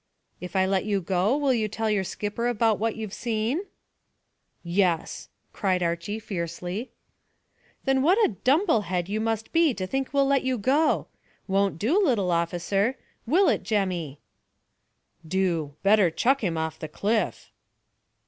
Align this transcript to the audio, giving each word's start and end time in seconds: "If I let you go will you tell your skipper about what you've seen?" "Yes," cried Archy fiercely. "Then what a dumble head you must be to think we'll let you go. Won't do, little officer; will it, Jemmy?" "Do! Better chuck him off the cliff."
"If 0.39 0.55
I 0.55 0.65
let 0.65 0.85
you 0.85 0.99
go 0.99 1.37
will 1.37 1.53
you 1.53 1.67
tell 1.67 1.87
your 1.91 2.03
skipper 2.03 2.47
about 2.47 2.79
what 2.79 2.95
you've 2.95 3.13
seen?" 3.13 3.65
"Yes," 4.63 5.29
cried 5.53 5.83
Archy 5.83 6.17
fiercely. 6.17 6.89
"Then 7.85 8.01
what 8.01 8.17
a 8.25 8.33
dumble 8.43 8.81
head 8.85 9.07
you 9.09 9.21
must 9.21 9.51
be 9.53 9.75
to 9.75 9.85
think 9.85 10.11
we'll 10.11 10.25
let 10.25 10.41
you 10.43 10.57
go. 10.57 11.05
Won't 11.47 11.77
do, 11.77 12.03
little 12.03 12.31
officer; 12.31 12.97
will 13.27 13.47
it, 13.47 13.61
Jemmy?" 13.61 14.17
"Do! 15.23 15.75
Better 15.83 16.09
chuck 16.09 16.43
him 16.43 16.57
off 16.57 16.79
the 16.79 16.87
cliff." 16.87 17.51